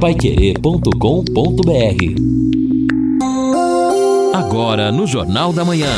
[0.00, 0.94] Paiquerê.com.br
[4.32, 5.90] Agora no Jornal da Manhã.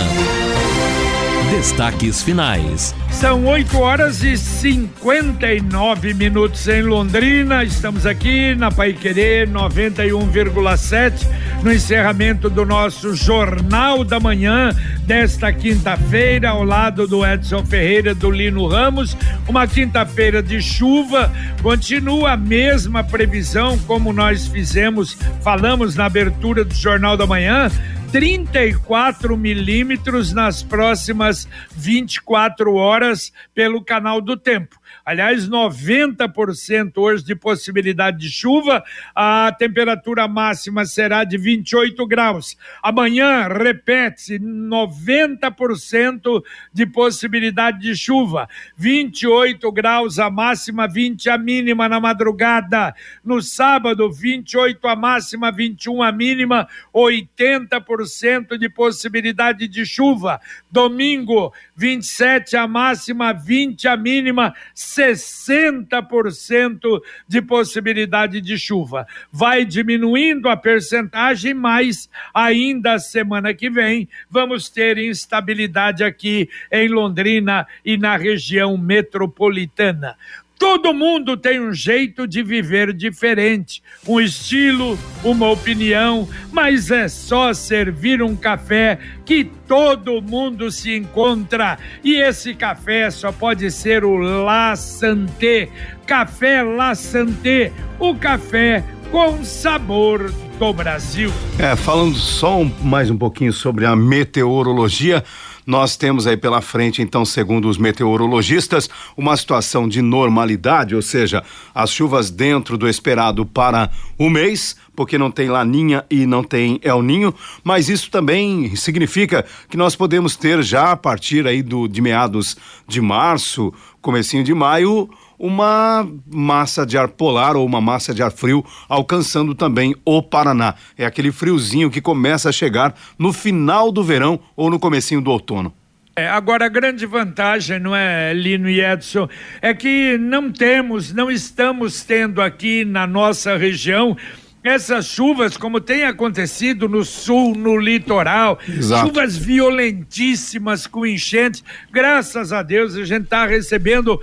[1.50, 2.94] Destaques finais.
[3.10, 7.62] São 8 horas e 59 minutos em Londrina.
[7.62, 11.26] Estamos aqui na Pai Querer 91,7
[11.62, 14.70] no encerramento do nosso Jornal da Manhã
[15.04, 19.16] desta quinta-feira, ao lado do Edson Ferreira do Lino Ramos.
[19.46, 21.30] Uma quinta-feira de chuva.
[21.62, 27.70] Continua a mesma previsão como nós fizemos, falamos na abertura do Jornal da Manhã
[28.10, 34.79] 34 milímetros nas próximas 24 horas pelo canal do tempo.
[35.10, 38.84] Aliás, 90% hoje de possibilidade de chuva.
[39.12, 42.56] A temperatura máxima será de 28 graus.
[42.80, 48.48] Amanhã, repete-se, 90% de possibilidade de chuva.
[48.76, 52.94] 28 graus a máxima, 20 a mínima na madrugada.
[53.24, 60.40] No sábado, 28 a máxima, 21 a mínima, 80% de possibilidade de chuva.
[60.70, 64.54] Domingo, 27 a máxima, 20 a mínima,
[65.02, 69.06] 60% de possibilidade de chuva.
[69.32, 77.66] Vai diminuindo a percentagem, mas ainda semana que vem vamos ter instabilidade aqui em Londrina
[77.84, 80.16] e na região metropolitana.
[80.60, 87.54] Todo mundo tem um jeito de viver diferente, um estilo, uma opinião, mas é só
[87.54, 91.78] servir um café que todo mundo se encontra.
[92.04, 95.70] E esse café só pode ser o La Santé.
[96.06, 101.32] Café La Santé, o café com sabor do Brasil.
[101.58, 105.24] É, falando só um, mais um pouquinho sobre a meteorologia.
[105.66, 111.42] Nós temos aí pela frente, então, segundo os meteorologistas, uma situação de normalidade, ou seja,
[111.74, 116.78] as chuvas dentro do esperado para o mês, porque não tem laninha e não tem
[116.82, 121.88] El Ninho, mas isso também significa que nós podemos ter já a partir aí do,
[121.88, 122.56] de meados
[122.86, 125.08] de março, comecinho de maio,
[125.40, 130.74] uma massa de ar polar ou uma massa de ar frio alcançando também o Paraná.
[130.98, 135.30] É aquele friozinho que começa a chegar no final do verão ou no comecinho do
[135.30, 135.72] outono.
[136.14, 139.26] É, agora, a grande vantagem, não é, Lino e Edson,
[139.62, 144.14] é que não temos, não estamos tendo aqui na nossa região
[144.62, 149.06] essas chuvas, como tem acontecido no sul, no litoral, Exato.
[149.06, 151.64] chuvas violentíssimas com enchentes.
[151.90, 154.20] Graças a Deus a gente está recebendo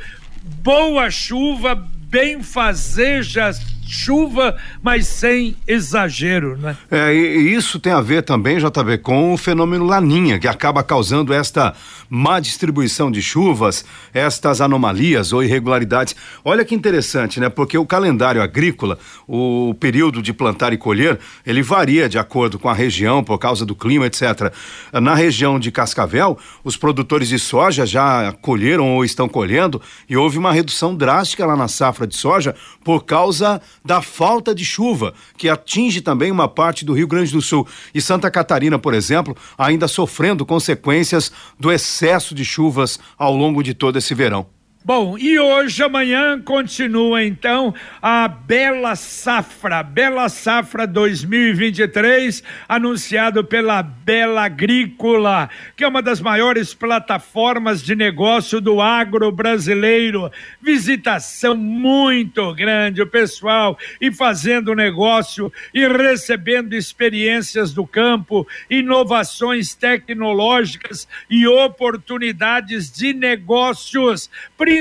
[0.48, 1.76] boa chuva,
[2.10, 6.78] bem fazejas chuva, mas sem exagero, né?
[6.92, 11.34] É, e, isso tem a ver também, JB, com o fenômeno Laninha, que acaba causando
[11.34, 11.74] esta
[12.10, 16.16] má distribuição de chuvas, estas anomalias ou irregularidades.
[16.44, 17.50] Olha que interessante, né?
[17.50, 18.98] Porque o calendário agrícola,
[19.28, 23.66] o período de plantar e colher, ele varia de acordo com a região, por causa
[23.66, 24.52] do clima, etc.
[24.94, 30.38] Na região de Cascavel, os produtores de soja já colheram ou estão colhendo e houve
[30.38, 35.48] uma redução drástica lá na safra de soja por causa da falta de chuva, que
[35.48, 37.66] atinge também uma parte do Rio Grande do Sul.
[37.96, 43.74] E Santa Catarina, por exemplo, ainda sofrendo consequências do excesso de chuvas ao longo de
[43.74, 44.57] todo esse verão.
[44.86, 54.46] Bom, e hoje, amanhã, continua então a Bela Safra, Bela Safra 2023, anunciado pela Bela
[54.46, 60.32] Agrícola, que é uma das maiores plataformas de negócio do agro brasileiro.
[60.62, 71.10] Visitação muito grande, o pessoal e fazendo negócio e recebendo experiências do campo, inovações tecnológicas
[71.30, 74.77] e oportunidades de negócios principalmente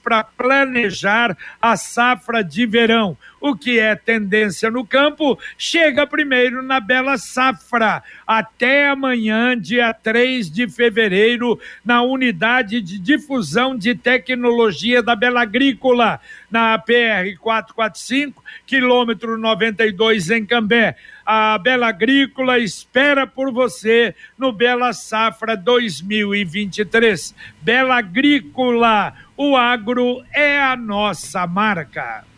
[0.00, 3.16] para planejar a safra de verão.
[3.44, 10.48] O que é tendência no campo chega primeiro na Bela Safra, até amanhã, dia 3
[10.48, 19.36] de fevereiro, na unidade de difusão de tecnologia da Bela Agrícola, na PR 445, quilômetro
[19.36, 20.94] 92 em Cambé.
[21.26, 27.34] A Bela Agrícola espera por você no Bela Safra 2023.
[27.60, 32.30] Bela Agrícola, o agro é a nossa marca.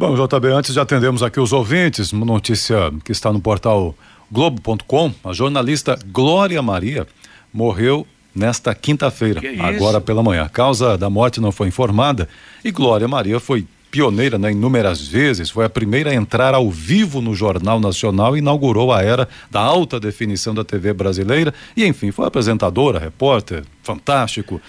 [0.00, 3.94] Bom, JB, antes de atendermos aqui os ouvintes, uma notícia que está no portal
[4.32, 7.06] Globo.com, a jornalista Glória Maria
[7.52, 10.44] morreu nesta quinta-feira, agora pela manhã.
[10.44, 12.26] A causa da morte não foi informada
[12.64, 17.20] e Glória Maria foi pioneira né, inúmeras vezes, foi a primeira a entrar ao vivo
[17.20, 22.10] no Jornal Nacional e inaugurou a era da alta definição da TV brasileira e, enfim,
[22.10, 24.60] foi apresentadora, repórter, fantástico.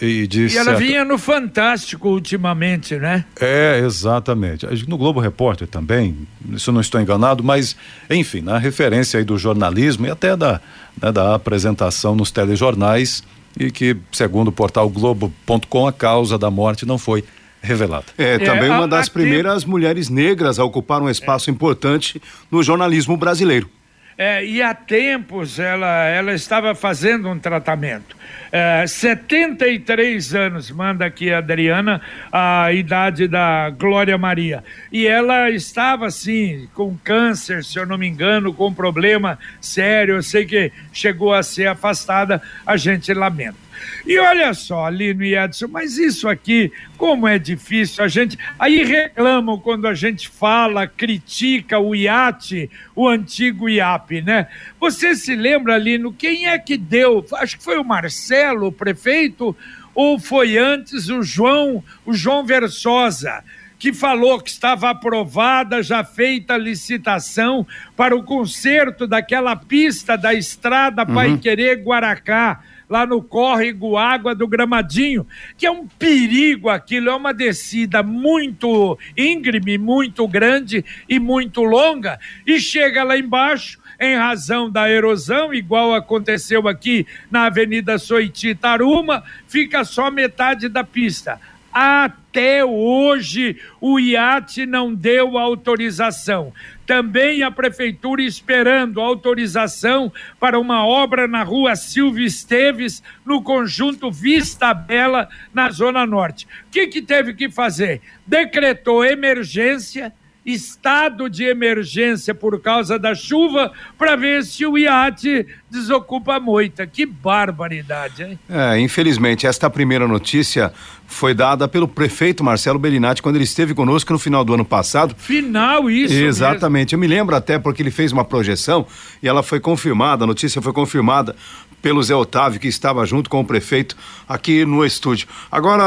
[0.00, 3.24] E, de e ela vinha no Fantástico ultimamente, né?
[3.40, 4.66] É, exatamente.
[4.88, 6.26] No Globo Repórter também,
[6.58, 7.76] se eu não estou enganado, mas,
[8.10, 10.60] enfim, na referência aí do jornalismo e até da,
[11.00, 13.22] né, da apresentação nos telejornais,
[13.58, 17.24] e que, segundo o portal Globo.com, a causa da morte não foi
[17.62, 18.06] revelada.
[18.18, 21.52] É, também é, uma das primeiras mulheres negras a ocupar um espaço é.
[21.52, 22.20] importante
[22.50, 23.68] no jornalismo brasileiro.
[24.16, 28.16] É, e há tempos ela, ela estava fazendo um tratamento.
[28.52, 32.00] É, 73 anos, manda aqui a Adriana,
[32.30, 34.62] a idade da Glória Maria.
[34.92, 40.14] E ela estava, assim, com câncer, se eu não me engano, com problema sério.
[40.14, 43.63] Eu sei que chegou a ser afastada, a gente lamenta.
[44.06, 48.38] E olha só, Lino e Edson, mas isso aqui, como é difícil, a gente.
[48.58, 54.48] Aí reclamam quando a gente fala, critica o IAT, o antigo IAP, né?
[54.80, 57.24] Você se lembra, Lino, quem é que deu?
[57.34, 59.56] Acho que foi o Marcelo, o prefeito,
[59.94, 63.42] ou foi antes o João, o João Versosa?
[63.84, 70.32] que falou que estava aprovada, já feita a licitação para o conserto daquela pista da
[70.32, 71.14] estrada uhum.
[71.14, 75.26] Pai Querer Guaracá lá no córrego Água do Gramadinho,
[75.56, 82.18] que é um perigo aquilo, é uma descida muito íngreme, muito grande e muito longa,
[82.46, 89.22] e chega lá embaixo, em razão da erosão, igual aconteceu aqui na Avenida Soiti Taruma,
[89.46, 91.40] fica só metade da pista.
[91.72, 92.23] Até
[92.64, 96.52] hoje o IAT não deu autorização.
[96.86, 104.74] Também a prefeitura esperando autorização para uma obra na rua Silvio Esteves, no conjunto Vista
[104.74, 106.46] Bela, na Zona Norte.
[106.66, 108.02] O que, que teve que fazer?
[108.26, 110.12] Decretou emergência
[110.44, 116.86] estado de emergência por causa da chuva para ver se o iate desocupa a moita.
[116.86, 118.38] Que barbaridade, hein?
[118.48, 120.72] É, infelizmente, esta primeira notícia
[121.06, 125.14] foi dada pelo prefeito Marcelo Bellinati quando ele esteve conosco no final do ano passado.
[125.16, 126.14] Final, isso.
[126.14, 126.94] Exatamente.
[126.94, 127.04] Mesmo.
[127.04, 128.86] Eu me lembro até porque ele fez uma projeção
[129.22, 131.34] e ela foi confirmada, a notícia foi confirmada
[131.80, 133.94] pelo Zé Otávio, que estava junto com o prefeito
[134.26, 135.28] aqui no estúdio.
[135.52, 135.84] Agora,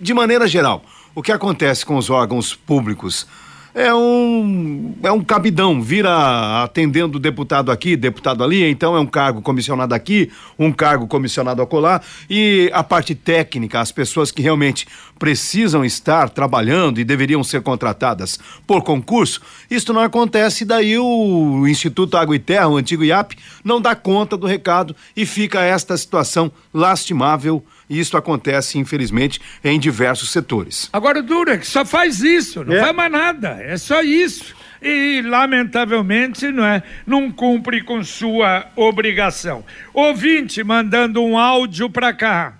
[0.00, 3.26] de maneira geral, o que acontece com os órgãos públicos?
[3.74, 9.40] é um, é um cabidão, vira atendendo deputado aqui, deputado ali, então é um cargo
[9.40, 14.86] comissionado aqui, um cargo comissionado acolá, e a parte técnica, as pessoas que realmente
[15.18, 19.40] precisam estar trabalhando e deveriam ser contratadas por concurso,
[19.70, 24.36] isso não acontece, daí o Instituto Água e Terra, o antigo IAP, não dá conta
[24.36, 30.88] do recado e fica esta situação lastimável e isso acontece, infelizmente, em diversos setores.
[30.92, 32.80] Agora, o Durex só faz isso, não é.
[32.80, 34.54] faz mais nada, é só isso.
[34.80, 39.64] E, lamentavelmente, não é, não cumpre com sua obrigação.
[39.92, 42.54] Ouvinte mandando um áudio para cá.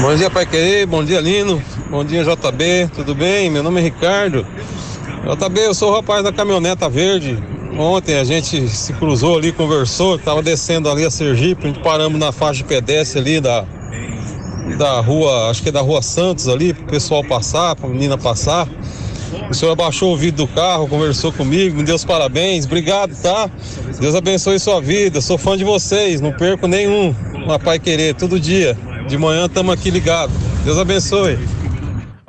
[0.00, 3.50] Bom dia, Pai Querer, bom dia, Lino, bom dia, JB, tudo bem?
[3.50, 4.46] Meu nome é Ricardo.
[5.24, 7.36] JB, eu sou o rapaz da caminhoneta verde,
[7.78, 12.58] Ontem a gente se cruzou ali, conversou, estava descendo ali a Sergipe, paramos na faixa
[12.58, 13.64] de pedestre ali da,
[14.76, 17.88] da rua, acho que é da rua Santos ali, para o pessoal passar, para a
[17.88, 18.68] menina passar.
[19.48, 23.48] O senhor abaixou o vidro do carro, conversou comigo, me deu os parabéns, obrigado, tá?
[24.00, 27.14] Deus abençoe sua vida, sou fã de vocês, não perco nenhum.
[27.32, 28.76] Uma Pai Querer, todo dia.
[29.06, 30.34] De manhã estamos aqui ligados.
[30.64, 31.38] Deus abençoe.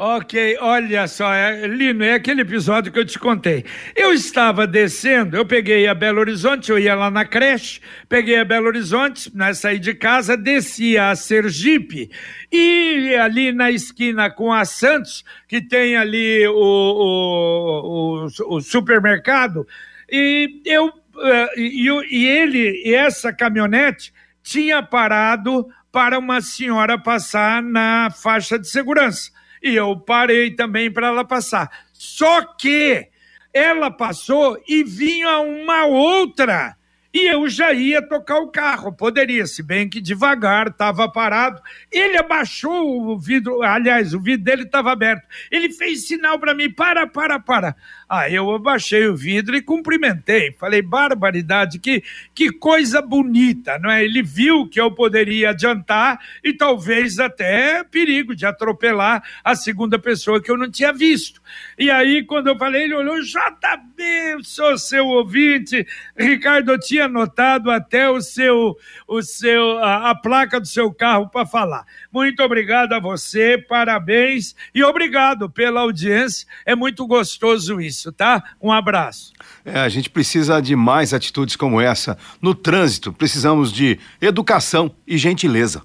[0.01, 3.65] Ok, olha só, é, Lino, é aquele episódio que eu te contei.
[3.93, 8.45] Eu estava descendo, eu peguei a Belo Horizonte, eu ia lá na creche, peguei a
[8.45, 12.09] Belo Horizonte, né, saí de casa, desci a Sergipe
[12.49, 19.67] e ali na esquina com a Santos, que tem ali o, o, o, o supermercado,
[20.09, 27.61] e eu uh, e, e ele e essa caminhonete tinha parado para uma senhora passar
[27.61, 31.69] na faixa de segurança e eu parei também para ela passar.
[31.93, 33.07] Só que
[33.53, 36.77] ela passou e vinha uma outra
[37.13, 38.93] e eu já ia tocar o carro.
[38.93, 41.61] Poderia, se bem que devagar, estava parado.
[41.91, 45.27] Ele abaixou o vidro, aliás, o vidro dele estava aberto.
[45.49, 47.75] Ele fez sinal para mim: para, para, para.
[48.09, 50.51] Aí eu abaixei o vidro e cumprimentei.
[50.53, 54.03] Falei, barbaridade, que, que coisa bonita, não é?
[54.03, 60.41] Ele viu que eu poderia adiantar e talvez até perigo de atropelar a segunda pessoa
[60.41, 61.39] que eu não tinha visto.
[61.77, 65.85] E aí, quando eu falei, ele olhou, JB, sou seu ouvinte.
[66.17, 68.75] Ricardo, eu tinha anotado até o seu,
[69.07, 71.85] o seu, a, a placa do seu carro para falar.
[72.11, 76.47] Muito obrigado a você, parabéns e obrigado pela audiência.
[76.65, 78.43] É muito gostoso isso, tá?
[78.61, 79.31] Um abraço.
[79.65, 82.17] É, a gente precisa de mais atitudes como essa.
[82.41, 85.83] No trânsito, precisamos de educação e gentileza.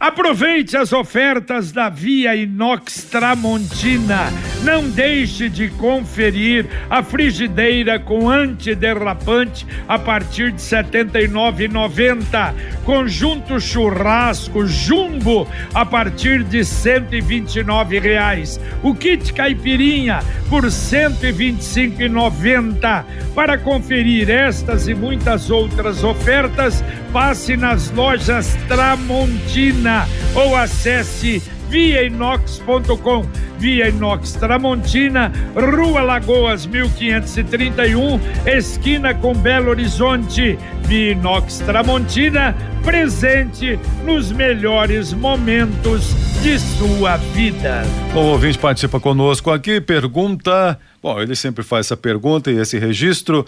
[0.00, 4.32] Aproveite as ofertas da Via Inox Tramontina.
[4.62, 12.54] Não deixe de conferir a frigideira com antiderrapante a partir de R$ 79,90.
[12.84, 18.60] Conjunto churrasco jumbo a partir de 129 reais.
[18.84, 23.04] O kit caipirinha por R$ 125,90.
[23.34, 33.26] Para conferir estas e muitas outras ofertas, passe nas lojas Tramontina ou acesse viainox.com.
[33.58, 40.56] Via Inox Tramontina, Rua Lagoas 1531, esquina com Belo Horizonte.
[40.82, 47.82] Via Inox Tramontina, presente nos melhores momentos de sua vida.
[48.14, 50.78] O ouvinte participa conosco aqui, pergunta.
[51.02, 53.44] Bom, ele sempre faz essa pergunta e esse registro.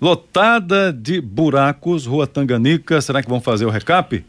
[0.00, 3.00] Lotada de buracos, Rua Tanganica.
[3.00, 4.24] Será que vão fazer o recap?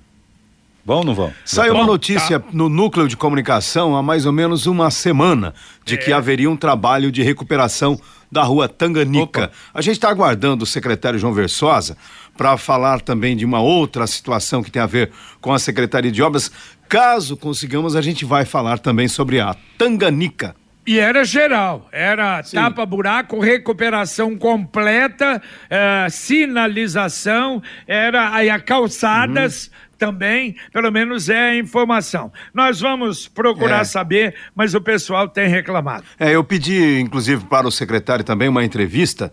[0.86, 1.34] Vão ou não vão?
[1.44, 5.98] Saiu uma notícia no núcleo de comunicação há mais ou menos uma semana de é.
[5.98, 8.00] que haveria um trabalho de recuperação
[8.32, 9.44] da rua Tanganica.
[9.46, 9.52] Opa.
[9.74, 11.98] A gente está aguardando o secretário João Versosa
[12.38, 16.24] para falar também de uma outra situação que tem a ver com a Secretaria de
[16.24, 16.50] Obras.
[16.88, 20.56] Caso consigamos, a gente vai falar também sobre a Tanganica.
[20.88, 30.56] E era geral, era tapa-buraco, recuperação completa, eh, sinalização, era aí a calçadas, uhum também,
[30.72, 32.32] pelo menos é a informação.
[32.54, 33.84] Nós vamos procurar é.
[33.84, 36.06] saber, mas o pessoal tem reclamado.
[36.20, 39.32] É, eu pedi, inclusive, para o secretário também uma entrevista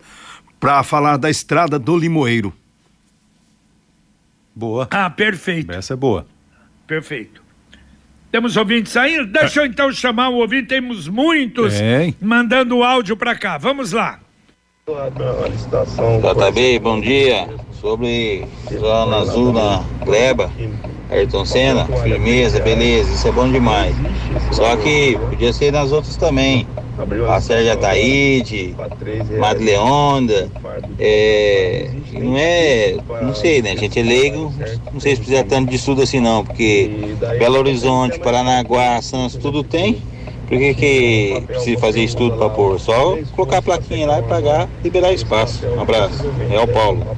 [0.59, 2.51] para falar da estrada do Limoeiro.
[4.55, 4.87] Boa.
[4.89, 5.71] Ah, perfeito.
[5.71, 6.25] Essa é boa.
[6.87, 7.44] Perfeito.
[8.35, 9.27] Temos ouvintes saindo?
[9.27, 12.13] Deixa eu então chamar o ouvinte, temos muitos tem.
[12.21, 13.57] mandando áudio para cá.
[13.57, 14.19] Vamos lá.
[14.85, 17.47] JB, bom dia
[17.79, 18.45] sobre
[18.77, 20.51] Zona Azul na Gleba,
[21.09, 23.95] Ayrton Senna, firmeza, beleza, isso é bom demais.
[24.51, 26.67] Só que podia ser nas outras também.
[27.27, 28.73] A Sérgio Ataíde,
[29.37, 30.49] Madre Leonda,
[30.97, 33.71] é, não é, não sei, né?
[33.71, 34.53] A gente é leigo,
[34.93, 36.89] não sei se precisa tanto de estudo assim não, porque
[37.37, 40.01] Belo Horizonte, Paranaguá, Santos, tudo tem.
[40.47, 42.79] Por que, que precisa fazer estudo para pôr?
[42.79, 45.65] Só colocar a plaquinha lá e pagar, liberar espaço.
[45.67, 46.23] Um abraço.
[46.51, 47.17] É o Paulo.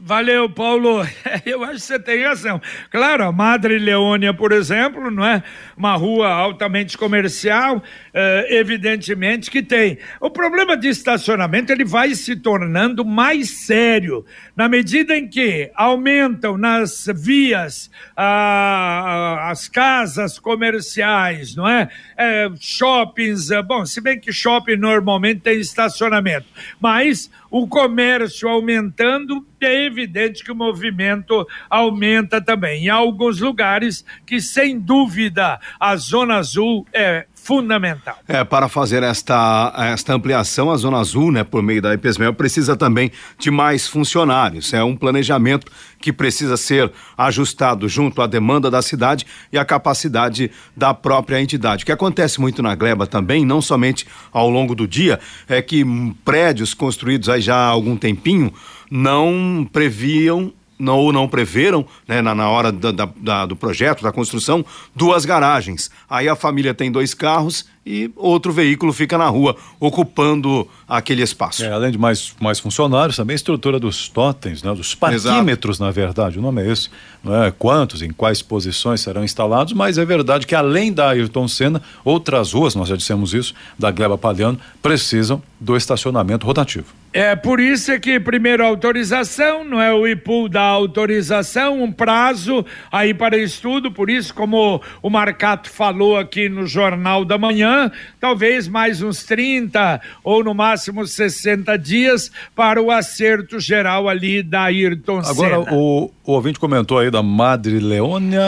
[0.00, 1.06] Valeu, Paulo.
[1.46, 2.60] Eu acho que você tem razão.
[2.90, 5.42] Claro, a Madre Leônia, por exemplo, não é
[5.76, 9.98] uma rua altamente comercial, eh, evidentemente que tem.
[10.20, 14.24] O problema de estacionamento ele vai se tornando mais sério
[14.56, 21.88] na medida em que aumentam nas vias ah, as casas comerciais, não é?
[22.16, 26.46] é shoppings, eh, bom, se bem que shopping normalmente tem estacionamento,
[26.80, 32.84] mas o comércio aumentando, é evidente que o movimento aumenta também.
[32.84, 38.16] Em alguns lugares que, sem dúvida, a Zona Azul é fundamental.
[38.26, 42.74] É, para fazer esta, esta ampliação, a Zona Azul, né, por meio da IPESMEL, precisa
[42.74, 44.72] também de mais funcionários.
[44.72, 45.70] É um planejamento
[46.00, 51.82] que precisa ser ajustado junto à demanda da cidade e à capacidade da própria entidade.
[51.82, 55.84] O que acontece muito na Gleba também, não somente ao longo do dia, é que
[56.24, 58.54] prédios construídos aí já há algum tempinho
[58.90, 64.02] não previam não, ou não preveram, né, na, na hora da, da, da, do projeto,
[64.02, 64.64] da construção,
[64.94, 65.90] duas garagens.
[66.08, 71.64] Aí a família tem dois carros e outro veículo fica na rua, ocupando aquele espaço.
[71.64, 75.84] É, além de mais, mais funcionários, também a estrutura dos totens, né, dos parquímetros, Exato.
[75.84, 76.88] na verdade, o nome é esse.
[77.22, 81.46] Não é quantos, em quais posições serão instalados, mas é verdade que além da Ayrton
[81.46, 87.03] Senna, outras ruas, nós já dissemos isso, da Gleba Palhano, precisam do estacionamento rotativo.
[87.16, 92.66] É por isso é que primeiro autorização, não é o IPU da autorização, um prazo
[92.90, 98.66] aí para estudo, por isso como o Marcato falou aqui no Jornal da Manhã, talvez
[98.66, 105.20] mais uns 30 ou no máximo 60 dias para o acerto geral ali da Ayrton
[105.20, 105.72] Agora, Senna.
[105.72, 108.42] o, o ouvinte comentou aí da Madre Leônia,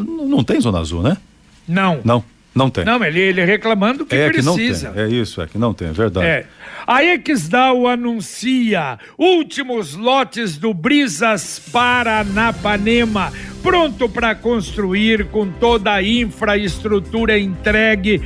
[0.00, 1.16] não tem Zona Azul, né?
[1.66, 2.00] Não.
[2.04, 2.31] Não.
[2.54, 2.84] Não tem.
[2.84, 4.90] Não, ele, ele reclamando que é precisa.
[4.90, 5.02] Que não tem.
[5.02, 6.26] É isso, é que não tem, é verdade.
[6.26, 6.46] É.
[6.86, 13.32] A Exdal anuncia últimos lotes do Brisas Paranapanema,
[13.62, 18.20] pronto para construir com toda a infraestrutura entregue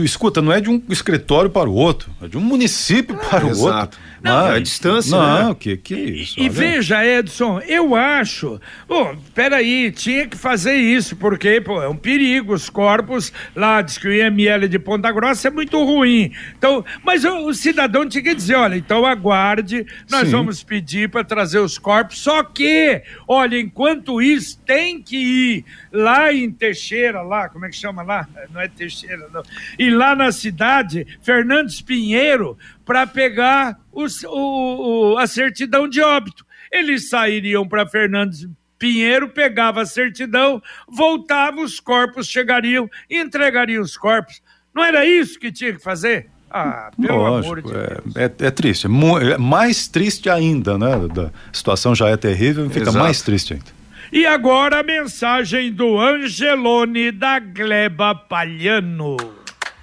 [0.05, 3.47] escuta, não é de um escritório para o outro, é de um município ah, para
[3.47, 3.73] o exato.
[3.73, 4.01] outro.
[4.25, 5.57] Não, é a distância, não, né?
[5.61, 6.41] que, que é isso?
[6.41, 8.59] E, e veja, Edson, eu acho,
[8.89, 13.99] bom, peraí, tinha que fazer isso, porque, pô, é um perigo, os corpos, lá diz
[13.99, 18.25] que o IML de Ponta Grossa é muito ruim, então, mas o, o cidadão tinha
[18.25, 20.31] que dizer, olha, então aguarde, nós Sim.
[20.31, 26.33] vamos pedir para trazer os corpos, só que, olha, enquanto isso, tem que ir lá
[26.33, 28.29] em Teixeira, lá, como é que chama lá?
[28.53, 29.43] Não é Teixeira, não.
[29.79, 36.45] E lá na cidade, Fernandes Pinheiro, para pegar os, o, o, a certidão de óbito.
[36.71, 38.49] Eles sairiam para Fernandes
[38.79, 44.43] Pinheiro, pegava a certidão, voltava, os corpos chegariam e entregariam os corpos.
[44.75, 46.29] Não era isso que tinha que fazer?
[46.51, 48.17] Ah, pelo Lógico, amor de Deus.
[48.17, 50.87] É, é, é triste, é mais triste ainda, né?
[50.95, 52.99] A situação já é terrível, fica Exato.
[52.99, 53.84] mais triste ainda.
[54.17, 59.17] E agora a mensagem do Angelone da Gleba Palhano.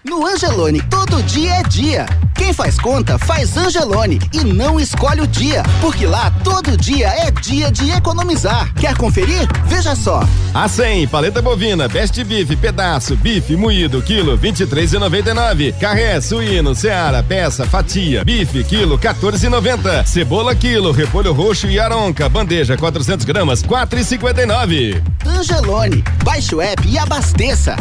[0.03, 2.07] No Angelone, todo dia é dia.
[2.35, 7.29] Quem faz conta faz Angelone e não escolhe o dia, porque lá todo dia é
[7.29, 8.73] dia de economizar.
[8.73, 9.47] Quer conferir?
[9.67, 10.27] Veja só.
[10.55, 15.77] A 100, paleta bovina, best beef, pedaço, bife moído, quilo 23,99.
[15.77, 20.03] Carré, suíno, seara, peça, fatia, bife, quilo 14,90.
[20.07, 24.99] Cebola, quilo, repolho roxo e aronca, bandeja 400 gramas, 4,59.
[25.27, 27.75] Angelone, baixe o app e abasteça.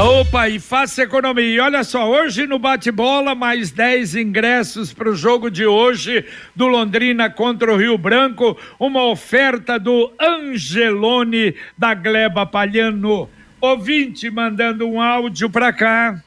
[0.00, 1.44] Opa, e faça economia.
[1.44, 6.24] E olha só, hoje no bate-bola, mais 10 ingressos para o jogo de hoje
[6.56, 8.56] do Londrina contra o Rio Branco.
[8.80, 13.28] Uma oferta do Angelone da Gleba Palhano.
[13.60, 16.18] Ouvinte mandando um áudio para cá.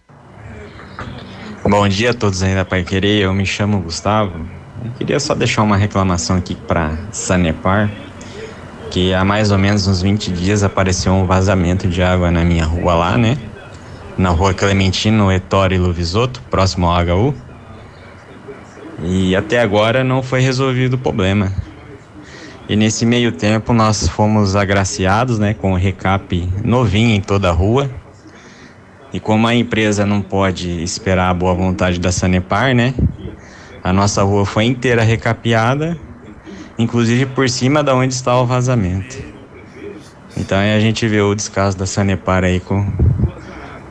[1.63, 3.23] Bom dia a todos aí da Pai Querer.
[3.23, 4.47] Eu me chamo Gustavo.
[4.83, 7.89] Eu queria só deixar uma reclamação aqui para Sanepar
[8.91, 12.63] que há mais ou menos uns 20 dias apareceu um vazamento de água na minha
[12.63, 13.37] rua lá, né?
[14.17, 17.35] Na rua Clementino, Ettore Luvisoto, próximo ao HU.
[19.03, 21.51] E até agora não foi resolvido o problema.
[22.67, 27.51] E nesse meio tempo nós fomos agraciados, né, com o recap novinho em toda a
[27.51, 27.89] rua.
[29.13, 32.93] E como a empresa não pode esperar a boa vontade da Sanepar, né?
[33.83, 35.97] A nossa rua foi inteira recapeada
[36.77, 39.17] inclusive por cima da onde está o vazamento.
[40.37, 42.85] Então a gente vê o descaso da Sanepar aí com,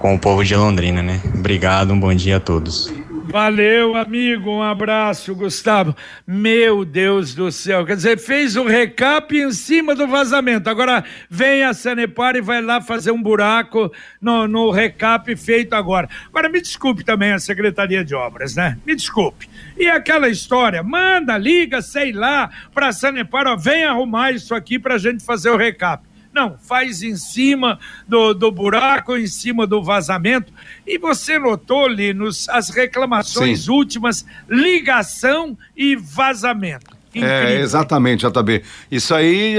[0.05, 1.19] com o povo de Londrina, né?
[1.35, 2.93] Obrigado, um bom dia a todos.
[3.31, 5.97] Valeu, amigo, um abraço, Gustavo.
[6.27, 10.69] Meu Deus do céu, quer dizer, fez um recap em cima do vazamento.
[10.69, 13.90] Agora vem a Sanepar e vai lá fazer um buraco
[14.21, 16.07] no, no recap feito agora.
[16.29, 18.77] Agora me desculpe também a Secretaria de Obras, né?
[18.85, 19.49] Me desculpe.
[19.75, 24.79] E aquela história, manda, liga, sei lá, para a Sanepar, ó, vem arrumar isso aqui
[24.79, 26.05] para a gente fazer o recap.
[26.35, 30.53] Não, faz em cima do, do buraco, em cima do vazamento.
[30.85, 33.70] E você notou, Linus, as reclamações Sim.
[33.70, 36.97] últimas, ligação e vazamento.
[37.14, 37.38] É, Incrível.
[37.38, 38.62] É, exatamente, JB.
[38.90, 39.59] Isso aí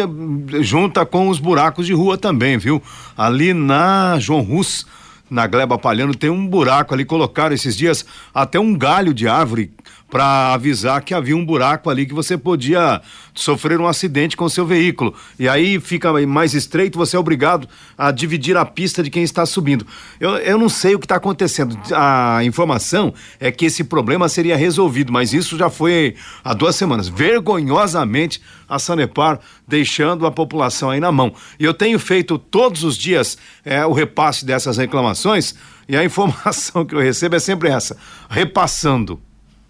[0.61, 2.83] junta com os buracos de rua também, viu?
[3.17, 4.85] Ali na João Rus,
[5.29, 9.71] na Gleba Palhano, tem um buraco ali, colocaram esses dias até um galho de árvore
[10.09, 13.01] para avisar que havia um buraco ali que você podia
[13.33, 15.13] sofrer um acidente com seu veículo.
[15.37, 19.45] E aí fica mais estreito, você é obrigado a dividir a pista de quem está
[19.45, 19.85] subindo.
[20.19, 21.77] Eu, eu não sei o que está acontecendo.
[21.93, 27.07] A informação é que esse problema seria resolvido, mas isso já foi há duas semanas.
[27.07, 31.33] Vergonhosamente, a Sanepar deixando a população aí na mão.
[31.59, 35.55] E eu tenho feito todos os dias é, o repasse dessas reclamações
[35.89, 37.97] e a informação que eu recebo é sempre essa:
[38.29, 39.19] repassando.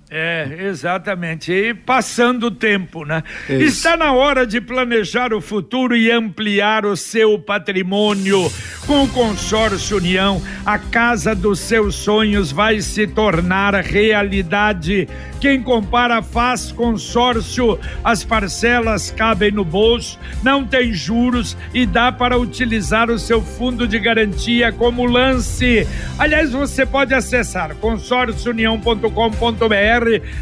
[0.10, 1.52] É, exatamente.
[1.52, 3.24] E passando o tempo, né?
[3.50, 8.52] É Está na hora de planejar o futuro e ampliar o seu patrimônio.
[8.86, 15.08] Com o Consórcio União, a casa dos seus sonhos vai se tornar realidade.
[15.41, 22.38] Quem compara faz consórcio, as parcelas cabem no bolso, não tem juros e dá para
[22.38, 25.88] utilizar o seu fundo de garantia como lance.
[26.18, 29.95] Aliás, você pode acessar consórciounião.com.br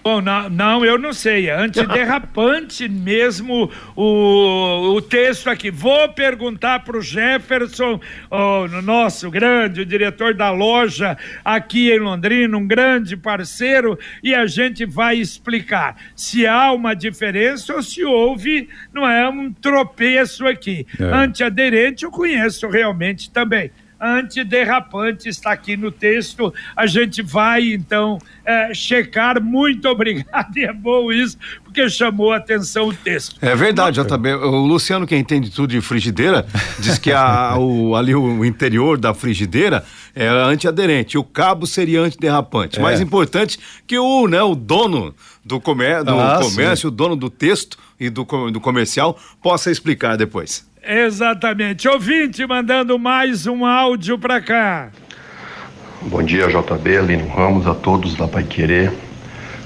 [0.06, 1.48] Bom, não, não, eu não sei.
[1.48, 5.68] É antiderrapante mesmo o, o texto aqui.
[5.68, 12.56] Vou perguntar para o Jefferson, o nosso grande, o diretor da loja aqui em Londrina,
[12.56, 18.68] um grande parceiro, e a gente vai explicar se há uma diferença ou se houve,
[18.92, 20.86] não é um tropeço aqui.
[21.00, 21.02] É.
[21.02, 26.52] Antiaderente eu conheço realmente também antiderrapante está aqui no texto.
[26.76, 29.42] A gente vai então é, checar.
[29.42, 33.36] Muito obrigado, e é bom isso, porque chamou a atenção o texto.
[33.40, 34.34] É verdade, JB.
[34.34, 36.46] O Luciano, que entende tudo de frigideira,
[36.78, 42.78] diz que a, o, ali o interior da frigideira é antiaderente, o cabo seria antiderrapante.
[42.78, 42.82] É.
[42.82, 46.86] Mais importante que o, né, o dono do, comer, do ah, comércio, sim.
[46.88, 50.66] o dono do texto e do, do comercial possa explicar depois.
[50.86, 51.88] Exatamente.
[51.88, 54.88] Ouvinte mandando mais um áudio para cá.
[56.02, 58.92] Bom dia, JB, Lino Ramos, a todos da Pai Querer.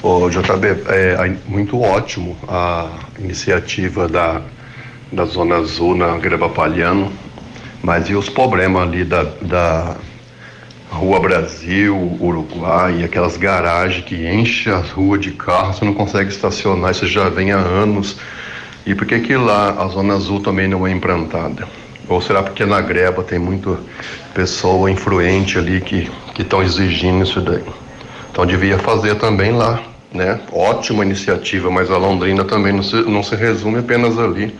[0.02, 4.40] Ô, JB, é muito ótimo a iniciativa da,
[5.12, 7.12] da Zona Azul na Greba Palhano,
[7.82, 9.96] mas e os problemas ali da, da
[10.88, 16.92] Rua Brasil, Uruguai, aquelas garagens que enchem as ruas de carro, você não consegue estacionar,
[16.92, 18.16] isso já vem há anos.
[18.90, 21.64] E por que que lá a Zona Azul também não é implantada?
[22.08, 23.78] Ou será porque na greba tem muita
[24.34, 27.62] pessoa influente ali que estão exigindo isso daí?
[28.32, 29.80] Então devia fazer também lá,
[30.12, 30.40] né?
[30.50, 34.52] Ótima iniciativa, mas a Londrina também não se, não se resume apenas ali,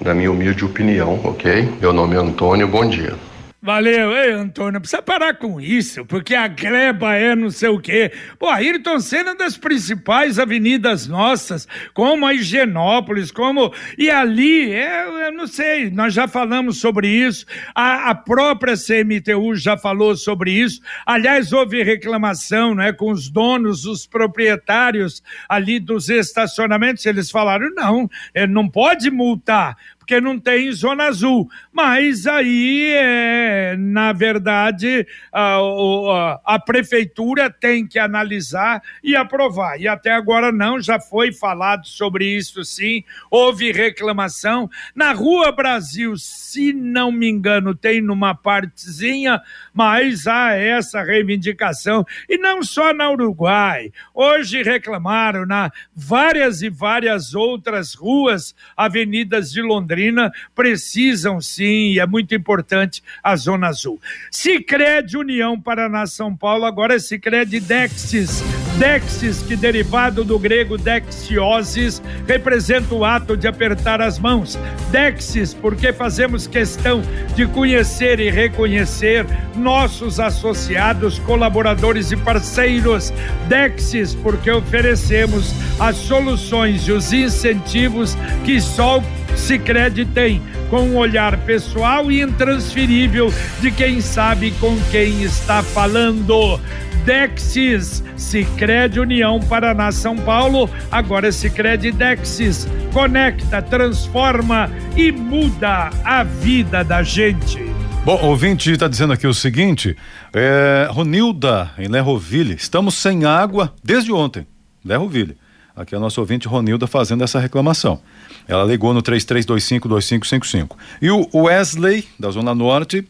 [0.00, 1.68] na minha humilde opinião, ok?
[1.80, 3.14] Meu nome é Antônio, bom dia.
[3.64, 8.12] Valeu, ei, Antônio, precisa parar com isso, porque a greba é não sei o quê.
[8.38, 13.72] Pô, Ayrton Senna é das principais avenidas nossas, como a Higienópolis, como.
[13.96, 19.54] E ali, é, eu não sei, nós já falamos sobre isso, a, a própria CMTU
[19.54, 20.82] já falou sobre isso.
[21.06, 28.10] Aliás, houve reclamação né, com os donos, os proprietários ali dos estacionamentos, eles falaram: não,
[28.46, 29.74] não pode multar,
[30.04, 31.48] porque não tem zona azul.
[31.72, 39.80] Mas aí, é, na verdade, a, a, a, prefeitura tem que analisar e aprovar.
[39.80, 44.70] E até agora não, já foi falado sobre isso sim, houve reclamação.
[44.94, 49.40] Na Rua Brasil, se não me engano, tem numa partezinha,
[49.72, 52.04] mas há essa reivindicação.
[52.28, 53.90] E não só na Uruguai.
[54.12, 62.00] Hoje reclamaram na várias e várias outras ruas, avenidas de Londrina Londrina precisam sim, e
[62.00, 64.00] é muito importante a Zona Azul.
[64.30, 68.42] Sicredi União Paraná São Paulo, agora é Sicredi Dexis.
[68.78, 74.58] Dexis, que derivado do grego dexiosis, representa o ato de apertar as mãos.
[74.90, 77.00] Dexis, porque fazemos questão
[77.36, 83.12] de conhecer e reconhecer nossos associados, colaboradores e parceiros.
[83.48, 89.04] Dexis, porque oferecemos as soluções e os incentivos que só o
[89.36, 96.58] Sicredi tem, com um olhar pessoal e intransferível de quem sabe com quem está falando.
[97.04, 106.22] Dexis, Sicredi União Paraná São Paulo, agora é Sicredi Dexis, conecta, transforma e muda a
[106.22, 107.58] vida da gente.
[108.06, 109.96] Bom, ouvinte está dizendo aqui o seguinte,
[110.32, 114.46] é, Ronilda, em Lerroville, estamos sem água desde ontem,
[114.84, 115.36] Lerroville.
[115.76, 118.00] Aqui é a nossa ouvinte Ronilda fazendo essa reclamação.
[118.46, 120.76] Ela ligou no 33252555.
[121.02, 123.04] E o Wesley, da Zona Norte,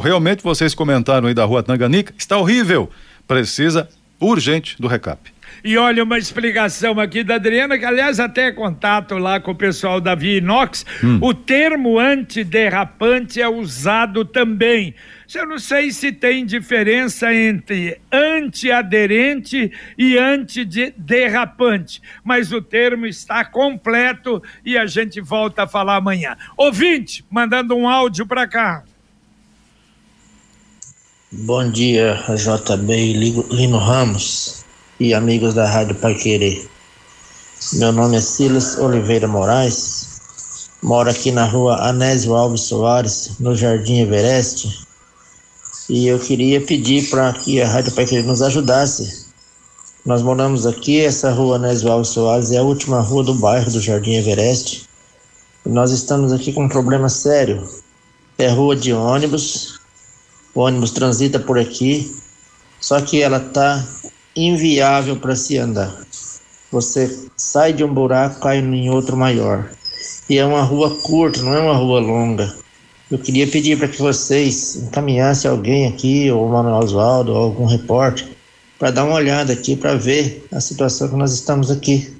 [0.00, 2.88] realmente vocês comentaram aí da rua Tanganica, está horrível.
[3.26, 3.88] Precisa
[4.20, 5.34] urgente do recap.
[5.62, 9.98] E olha, uma explicação aqui da Adriana, que aliás até contato lá com o pessoal
[9.98, 11.18] da Via Inox, hum.
[11.22, 14.94] o termo antiderrapante é usado também.
[15.34, 24.42] Eu não sei se tem diferença entre antiaderente e antiderrapante, mas o termo está completo
[24.64, 26.36] e a gente volta a falar amanhã.
[26.56, 28.84] Ouvinte, mandando um áudio para cá.
[31.36, 33.12] Bom dia, JB
[33.50, 34.64] Lino Ramos
[35.00, 36.64] e amigos da Rádio Pai Querer.
[37.72, 43.98] Meu nome é Silas Oliveira Moraes, moro aqui na rua Anésio Alves Soares, no Jardim
[43.98, 44.86] Everest,
[45.88, 49.26] e eu queria pedir para que a Rádio Pai Querer nos ajudasse.
[50.06, 53.80] Nós moramos aqui, essa rua Anésio Alves Soares é a última rua do bairro do
[53.80, 54.88] Jardim Everest,
[55.66, 57.68] e nós estamos aqui com um problema sério.
[58.38, 59.73] É rua de ônibus,
[60.54, 62.14] o ônibus transita por aqui,
[62.80, 63.84] só que ela está
[64.36, 66.04] inviável para se andar.
[66.70, 69.68] Você sai de um buraco, cai em outro maior.
[70.28, 72.54] E é uma rua curta, não é uma rua longa.
[73.10, 77.66] Eu queria pedir para que vocês encaminhassem alguém aqui, ou o Manuel Oswaldo, ou algum
[77.66, 78.26] repórter,
[78.78, 82.12] para dar uma olhada aqui, para ver a situação que nós estamos aqui.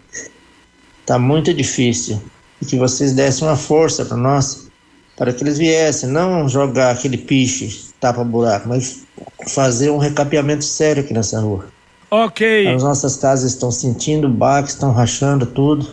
[1.01, 2.21] Está muito difícil.
[2.61, 4.69] E que vocês dessem uma força para nós,
[5.17, 9.07] para que eles viessem, não jogar aquele piche tapa-buraco, mas
[9.49, 11.67] fazer um recapeamento sério aqui nessa rua.
[12.11, 12.69] Ok.
[12.69, 15.89] As nossas casas estão sentindo baques, estão rachando tudo.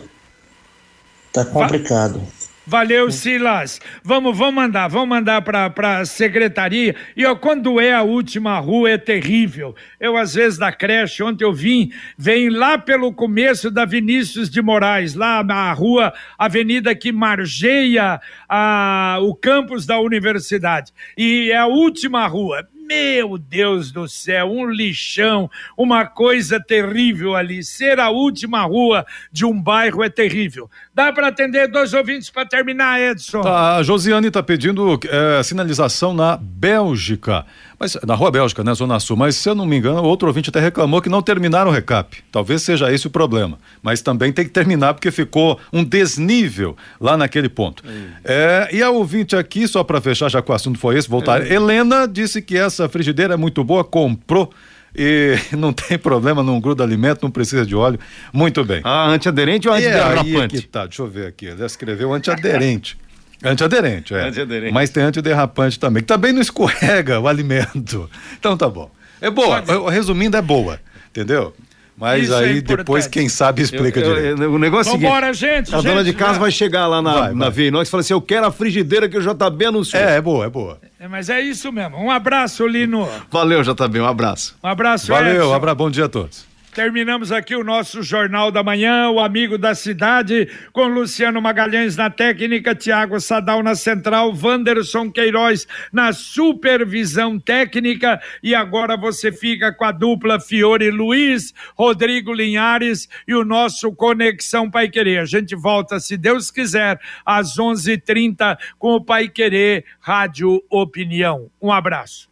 [1.32, 2.20] Tá complicado.
[2.64, 3.80] Valeu, Silas.
[4.04, 6.94] Vamos, vamos mandar, vamos mandar para a secretaria.
[7.16, 9.74] E ó, quando é a última rua é terrível.
[9.98, 14.62] Eu, às vezes, da creche, ontem eu vim, vem lá pelo começo da Vinícius de
[14.62, 20.92] Moraes, lá na rua, avenida que margeia a, o campus da universidade.
[21.18, 22.68] E é a última rua.
[22.86, 27.62] Meu Deus do céu, um lixão, uma coisa terrível ali.
[27.62, 30.70] Ser a última rua de um bairro é terrível.
[30.94, 33.40] Dá para atender dois ouvintes para terminar, Edson?
[33.40, 37.46] Tá, a Josiane está pedindo é, sinalização na Bélgica.
[37.82, 39.16] Mas na Rua Bélgica, né, Zona Sul.
[39.16, 42.16] Mas se eu não me engano, outro ouvinte até reclamou que não terminaram o recap.
[42.30, 43.58] Talvez seja esse o problema.
[43.82, 47.82] Mas também tem que terminar porque ficou um desnível lá naquele ponto.
[48.24, 51.44] É, e a ouvinte aqui, só para fechar, já que o assunto foi esse, voltar.
[51.44, 51.54] É.
[51.54, 54.52] Helena disse que essa frigideira é muito boa, comprou
[54.94, 57.98] e não tem problema, não gruda alimento, não precisa de óleo.
[58.32, 58.80] Muito bem.
[58.84, 60.54] Ah, antiaderente ou antiderrapante?
[60.54, 61.46] É, aí tá, deixa eu ver aqui.
[61.46, 62.96] Ele escreveu antiaderente.
[63.44, 64.28] Antiaderente, é.
[64.28, 64.72] Antiaderente.
[64.72, 68.08] Mas tem antiderrapante também, que também não escorrega o alimento.
[68.38, 68.90] Então tá bom.
[69.20, 71.54] É boa, resumindo, é boa, entendeu?
[71.96, 74.42] Mas Isso é aí é depois, quem sabe, explica eu, eu, direito.
[74.42, 76.40] Eu, o negócio Vambora, é gente, A gente, dona de casa já.
[76.40, 77.82] vai chegar lá na, vai, na vai.
[77.82, 80.02] e fala assim: eu quero a frigideira que o JB anunciou.
[80.02, 80.78] É, é boa, é boa.
[80.98, 81.96] É, mas é isso mesmo.
[81.98, 83.08] Um abraço, Lino.
[83.30, 84.56] Valeu, JB, um abraço.
[84.64, 86.51] Um abraço, Valeu, um abraço, bom dia a todos.
[86.74, 92.08] Terminamos aqui o nosso Jornal da Manhã, o Amigo da Cidade, com Luciano Magalhães na
[92.08, 98.18] técnica, Tiago Sadal na central, Wanderson Queiroz na supervisão técnica.
[98.42, 104.70] E agora você fica com a dupla Fiore Luiz, Rodrigo Linhares e o nosso Conexão
[104.70, 105.18] Pai Querer.
[105.18, 110.64] A gente volta, se Deus quiser, às 11:30 h 30 com o Pai Querer Rádio
[110.70, 111.50] Opinião.
[111.60, 112.31] Um abraço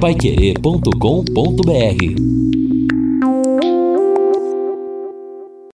[0.00, 2.69] paiquerê.com.br